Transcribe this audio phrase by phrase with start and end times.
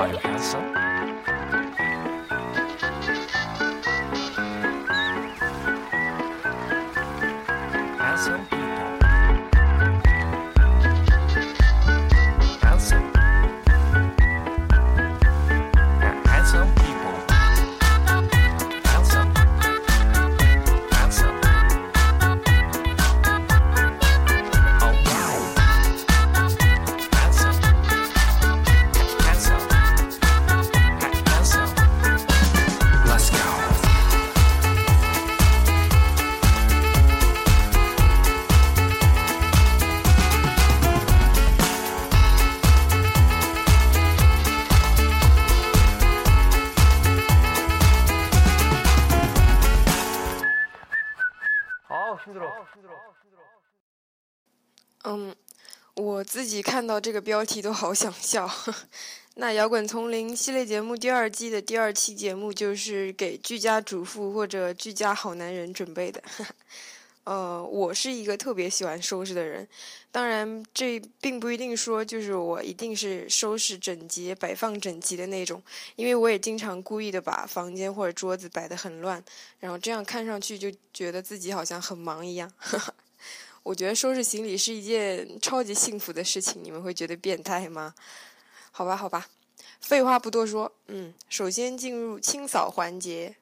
[0.00, 0.79] Are you handsome?
[56.62, 58.50] 看到这个标题都好想笑。
[59.34, 66.22] 那《摇滚丛林》系列节目第二季的第二期节目就是给居家主妇或者居家好男人准备的。
[67.24, 69.66] 呃，我是一个特别喜欢收拾的人，
[70.10, 75.62] 当然这并不一定说就是我一定是收拾整洁、摆放整齐的那种，
[75.96, 79.22] 因为我也经常故意的把房间或者桌子摆得很乱，
[79.60, 82.50] 然后这样看上去就觉得自己好像很忙一样。
[83.62, 87.94] 我觉得收拾行李是一件超级幸福的事情，你们会觉得变态吗？
[88.70, 89.28] 好吧，好吧，
[89.80, 93.36] 废话不多说，嗯，首先进入清扫环节。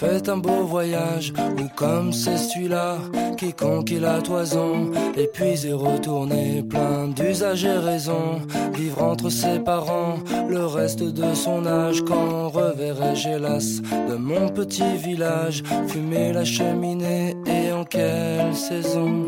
[0.00, 2.96] Fait un beau voyage Ou comme c'est celui-là
[3.36, 8.40] qui conquit la toison Et puis est retourné plein d'usage et raison.
[8.72, 10.16] Vivre entre ses parents
[10.48, 17.36] le reste de son âge Quand reverrai-je hélas de mon petit village Fumer la cheminée
[17.46, 19.26] et en quelle saison?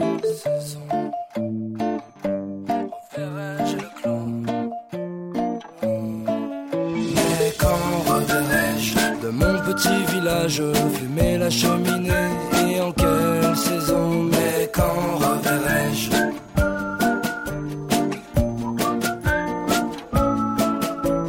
[10.53, 12.31] Village fumer la cheminée.
[12.69, 16.11] Et en quelle saison Mais quand reverrai-je?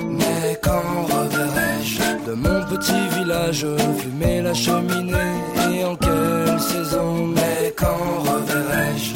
[0.10, 2.02] Mais quand reverrai-je?
[2.28, 3.66] De mon petit village
[4.00, 5.34] fumer la cheminée.
[5.72, 9.14] Et en quelle saison Mais quand reverrai-je?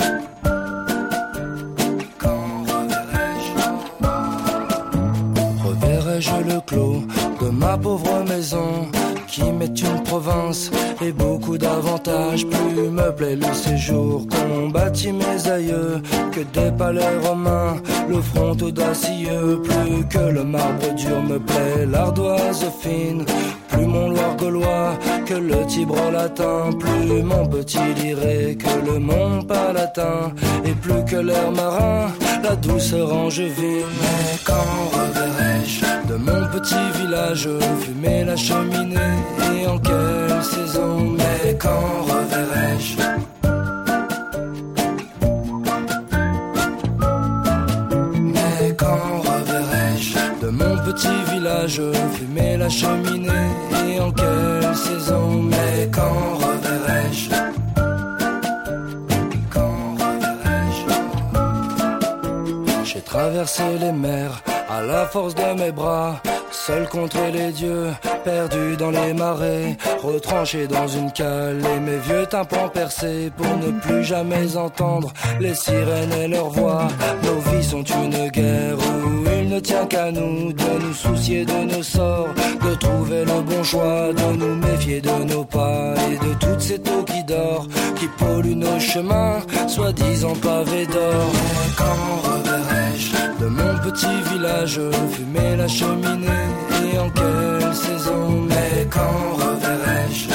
[2.18, 3.54] Quand reverrai-je?
[5.68, 7.04] Reverrai-je le clos
[7.42, 8.88] de ma pauvre maison?
[9.38, 10.72] Qui m'est une province
[11.02, 12.46] et beaucoup d'avantages.
[12.48, 17.76] Plus me plaît le séjour qu'ont bâti mes aïeux Que des palais romains,
[18.10, 19.62] le front audacieux.
[19.64, 23.26] Plus que le marbre dur me plaît l'ardoise fine
[23.70, 30.34] plus mon Loire que le Tibre latin, plus mon petit liré que le Mont Palatin,
[30.66, 32.08] et plus que l'air marin,
[32.44, 33.92] la douceur angevine.
[34.02, 34.54] Mais quand
[34.94, 35.87] reverrai-je
[36.18, 37.48] de mon petit village
[37.82, 39.18] fumer la cheminée.
[39.54, 42.98] Et en quelle saison Mais quand reverrai-je?
[48.34, 50.46] Mais quand reverrai-je?
[50.46, 51.82] De mon petit village
[52.14, 53.50] fumer la cheminée.
[53.88, 57.47] Et en quelle saison Mais quand reverrai-je?
[63.28, 67.88] J'ai traversé les mers à la force de mes bras Seul contre les dieux,
[68.24, 73.80] perdu dans les marais, retranché dans une cale et mes vieux tympans percés pour ne
[73.80, 76.88] plus jamais entendre les sirènes et leurs voix.
[77.24, 81.76] Nos vies sont une guerre où il ne tient qu'à nous de nous soucier de
[81.76, 86.34] nos sorts, de trouver le bon choix, de nous méfier de nos pas et de
[86.40, 92.47] toutes ces eaux qui dorent, qui polluent nos chemins, soi-disant pavés d'or.
[93.48, 94.80] De mon petit village
[95.12, 96.48] fumer la cheminée
[96.84, 100.28] et en quelle saison Mais quand reverrai-je?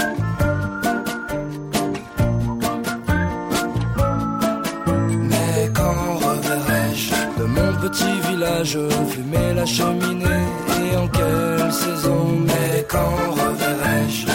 [5.31, 7.12] Mais quand reverrai-je?
[7.38, 8.79] De mon petit village
[9.11, 10.44] fumer la cheminée
[10.81, 14.31] et en quelle saison Mais quand reverrai-je?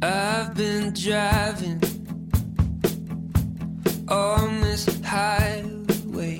[0.00, 1.82] I've been driving
[4.08, 6.38] on this highway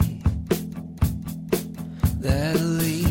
[2.21, 3.08] that leads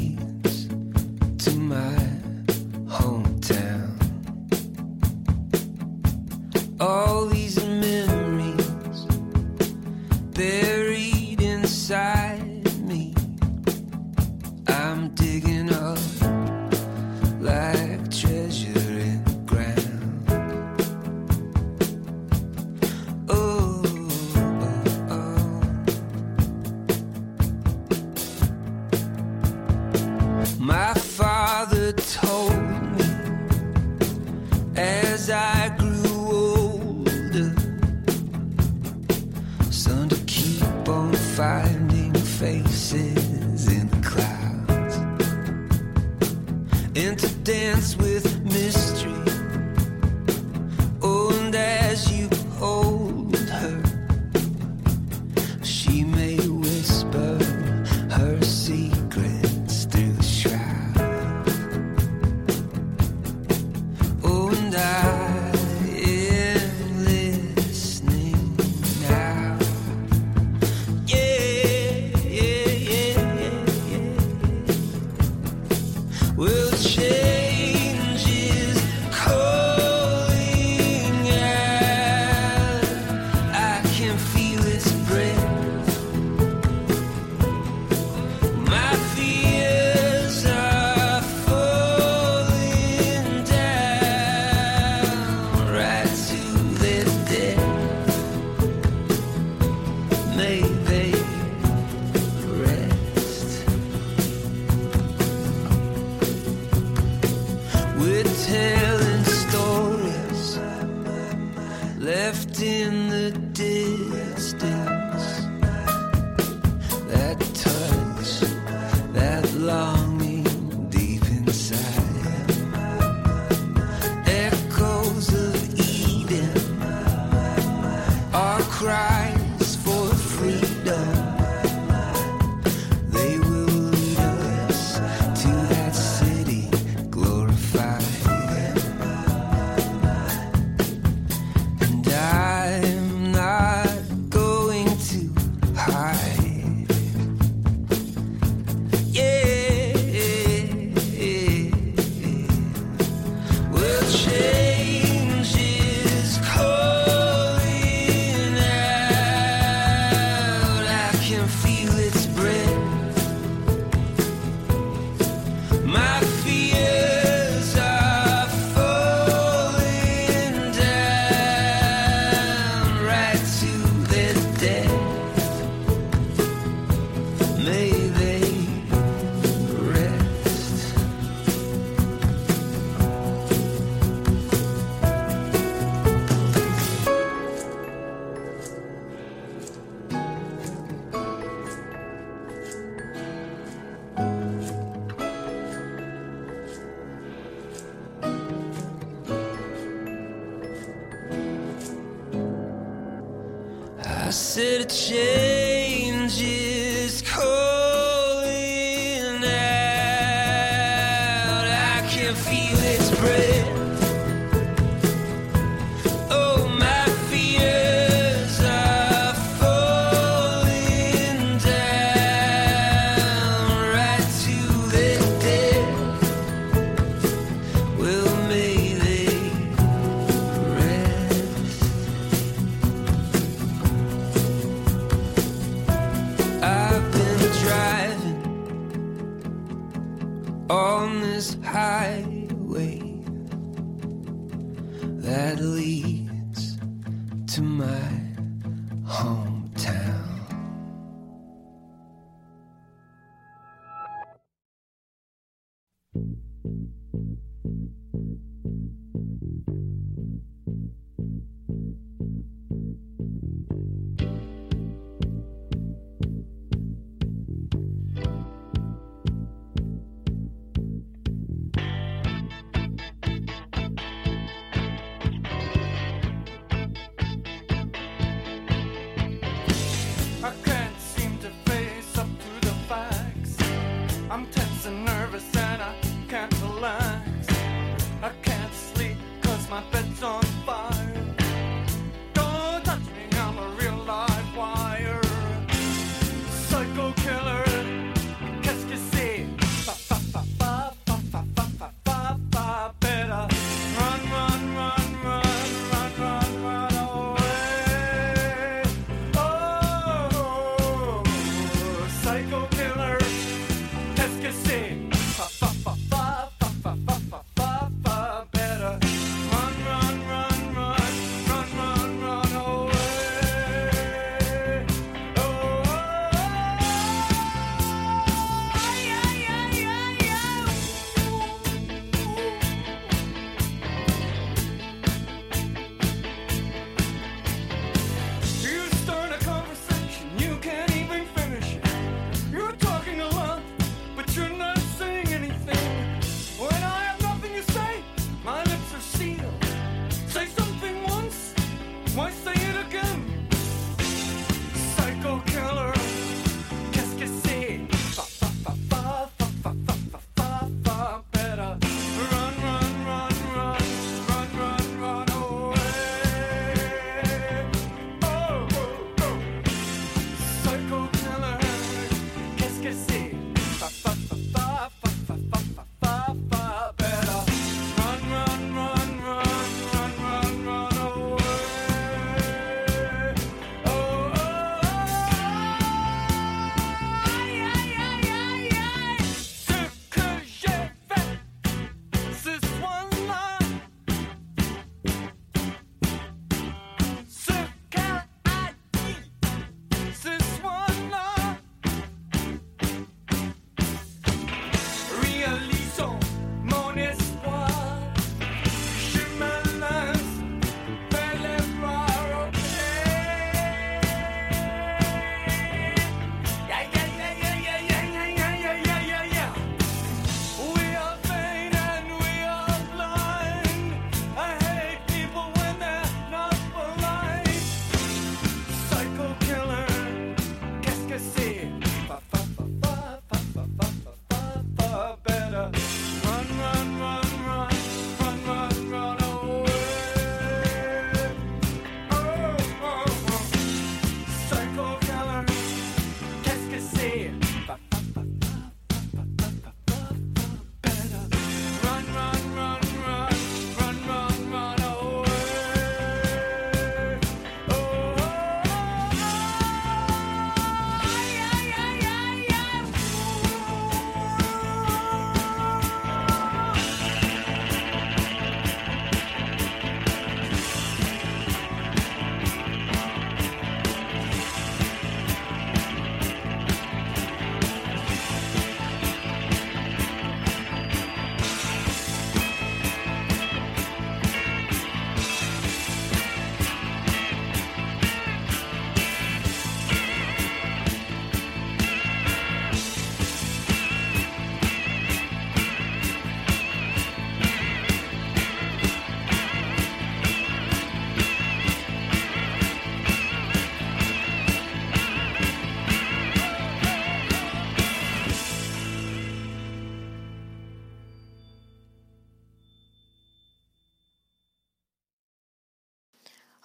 [245.68, 246.17] believe.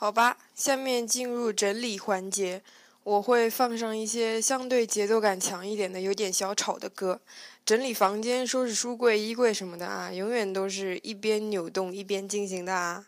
[0.02, 2.60] 好吧下面进入整理环节。
[3.04, 7.20] 我会放上一些相对节奏感强一点的有点小吵的歌。
[7.64, 13.06] 整理房间收拾书柜衣柜什么的啊永远都是一边扭动一边进行的啊。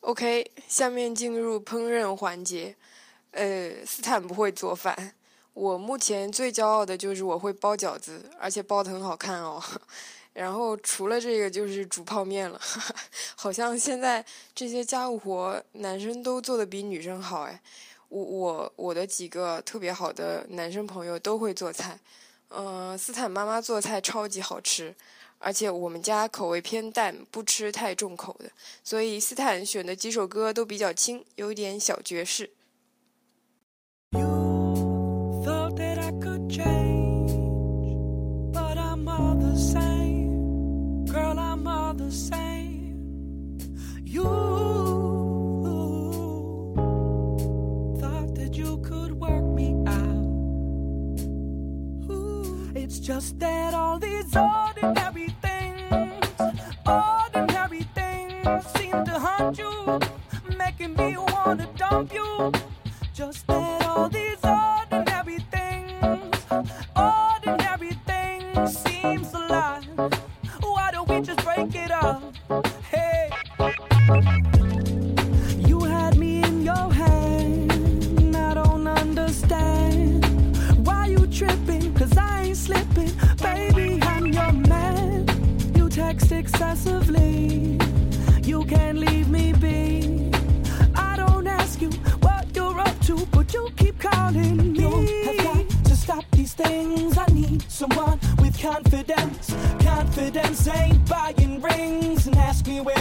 [0.00, 2.74] OK，下面进入烹饪环节。
[3.32, 5.14] 呃，斯坦不会做饭。
[5.52, 9.62] 我目前最骄傲的就是我会包饺子，而且包得很好看哦。
[10.32, 12.58] 然后除了这个就是煮泡面了。
[13.34, 17.60] 好像现在这些家务活男生都做得比女生好哎。
[18.08, 21.98] 我我我的几个特别好的男生朋友都会做菜。
[22.50, 24.94] 嗯，斯坦妈妈做菜超级好吃。
[25.38, 28.50] 而且我们家口味偏淡不吃太重口的
[28.82, 32.50] 所以斯坦选的几首歌都比较轻有点小爵士。
[53.08, 56.30] Just that all these ordinary things,
[56.86, 59.98] ordinary things seem to haunt you,
[60.58, 62.52] making me wanna dump you.
[63.14, 64.87] Just that all these ordinary
[86.38, 87.78] excessively.
[88.44, 90.30] You can't leave me be.
[90.94, 91.90] I don't ask you
[92.26, 94.80] what you're up to, but you keep calling me.
[94.80, 97.18] You have got to stop these things.
[97.18, 99.54] I need someone with confidence.
[99.80, 102.26] Confidence ain't buying rings.
[102.28, 102.97] And ask me where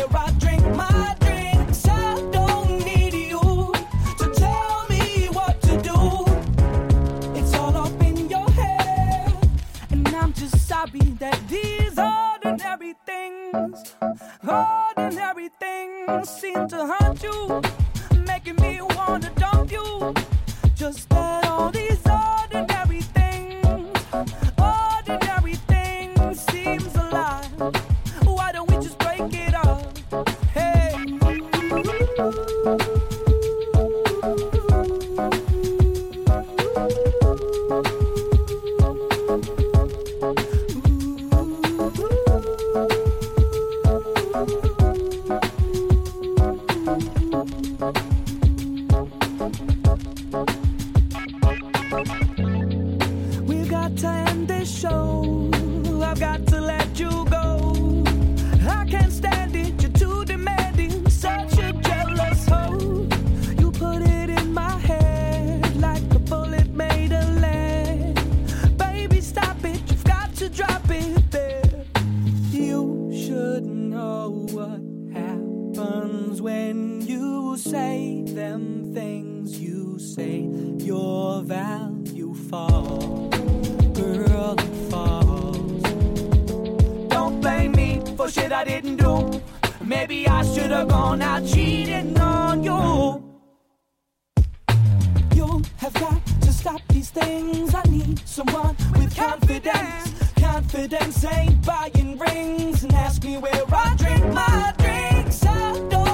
[16.17, 17.76] don't seem to hurt you.
[77.69, 80.39] say them things you say,
[80.77, 83.35] your value falls.
[83.93, 85.81] Girl, it falls.
[87.09, 89.41] Don't blame me for shit I didn't do.
[89.83, 93.21] Maybe I should have gone out cheating on you.
[95.35, 97.75] You have got to stop these things.
[97.75, 100.13] I need someone with confidence.
[100.39, 102.83] Confidence ain't buying rings.
[102.83, 105.45] And ask me where I drink my drinks.
[105.45, 106.06] I don't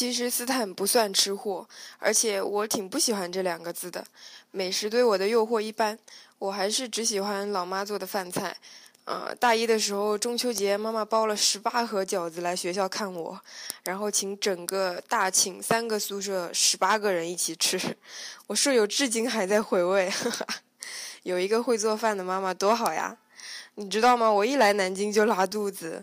[0.00, 4.02] 其实斯坦不算吃货，而且我挺不喜欢这两个字的。
[4.50, 5.98] 美食对我的诱惑一般，
[6.38, 8.56] 我还是只喜欢老妈做的饭菜。
[9.04, 13.38] 呃，大一的时候中秋节，妈妈包了十八盒饺子来学校看我，
[13.84, 17.78] 然后请整个大寝三个宿舍十八个人一起吃。
[18.46, 20.10] 我舍友至今还在回味，
[21.24, 23.14] 有一个会做饭的妈妈多好呀！
[23.74, 24.32] 你知道吗？
[24.32, 26.02] 我一来南京就拉肚子。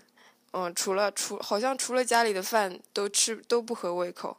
[0.51, 4.37] 嗯，除了除好像除了家里的饭都吃都不合胃口。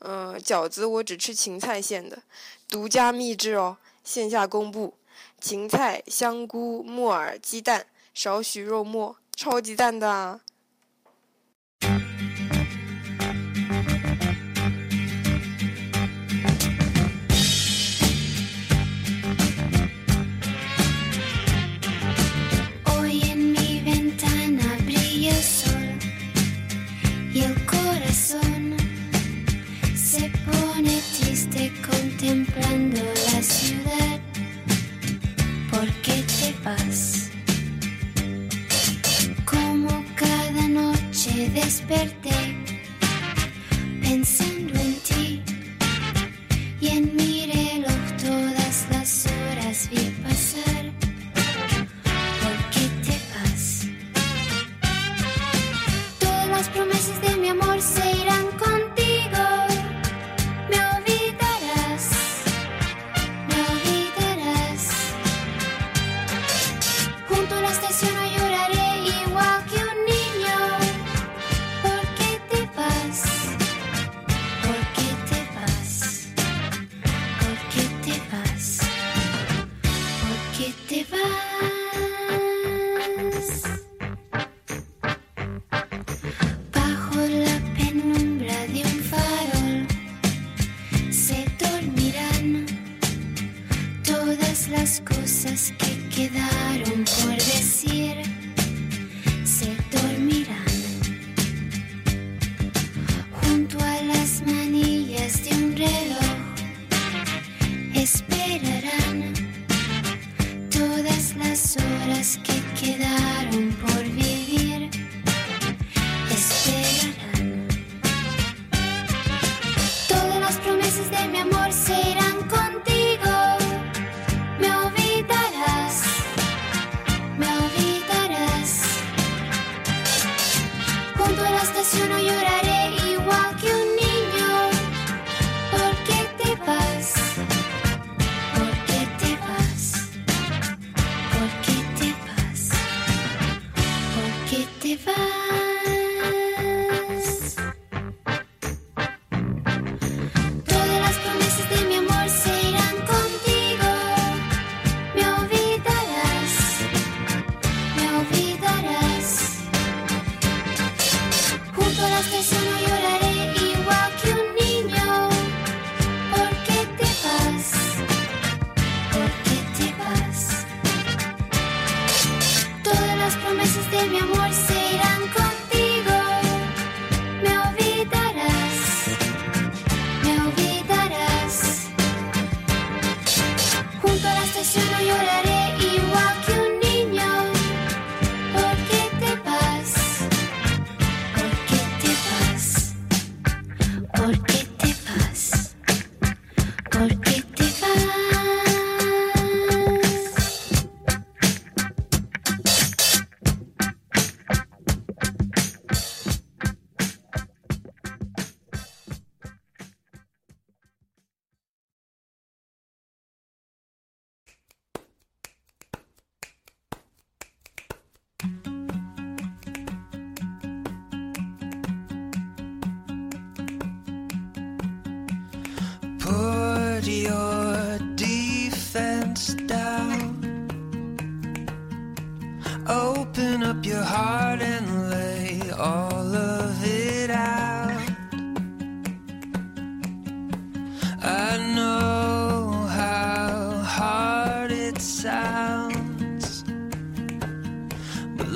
[0.00, 2.22] 嗯，饺子我只吃芹菜馅的，
[2.68, 4.94] 独家秘制哦，线下公布：
[5.40, 10.40] 芹菜、香菇、木耳、鸡蛋，少许肉末，超级赞的啊！
[41.56, 42.55] Desperté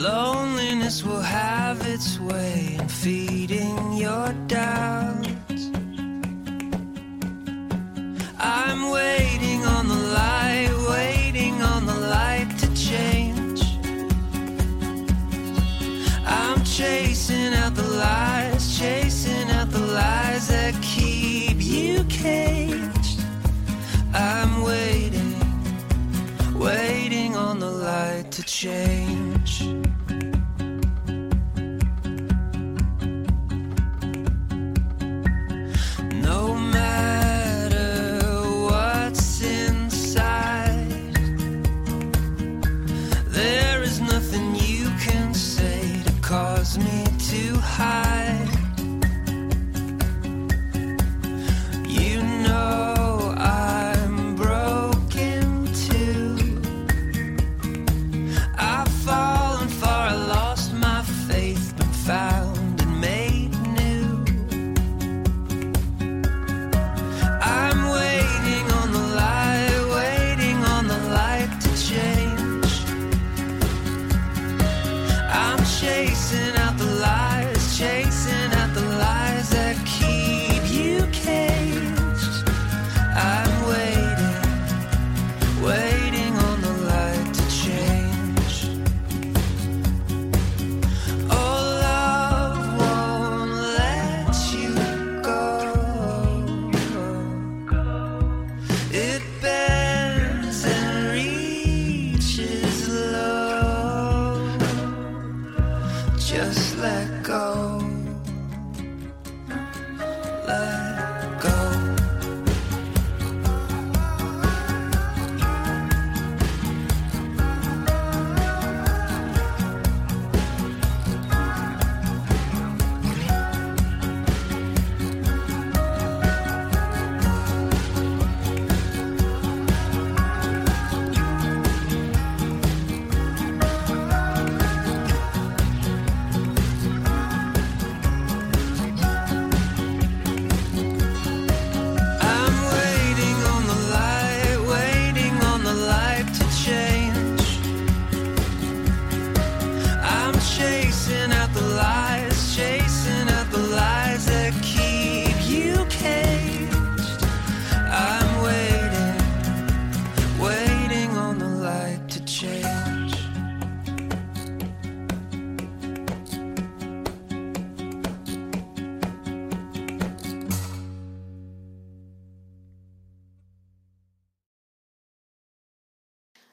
[0.00, 4.99] loneliness will have its way in feeding your doubts.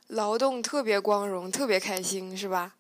[0.08, 2.74] 劳动特别光荣，特别开心，是吧？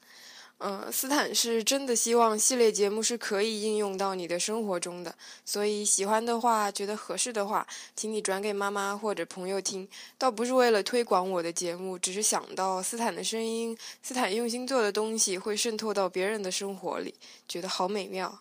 [0.59, 5.13] 嗯，斯坦是真的希望系列节目是可以应用到你的生活中的，
[5.45, 9.88] 所以喜欢的话，觉得合适的话，请你转给妈妈或者朋友听。
[10.17, 17.13] 倒不是为了推广我的节目，只是想到斯坦的声音，斯坦用心做的东西会渗透到别人的生活里，
[17.47, 18.39] 觉得好美妙。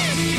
[0.00, 0.29] Woo!